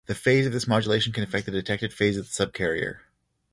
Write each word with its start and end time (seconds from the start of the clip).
The 0.07 0.15
phase 0.15 0.47
of 0.47 0.51
this 0.51 0.67
modulation 0.67 1.13
can 1.13 1.23
affect 1.23 1.45
the 1.45 1.51
detected 1.51 1.93
phase 1.93 2.17
of 2.17 2.25
the 2.25 2.31
sub-carrier. 2.33 3.03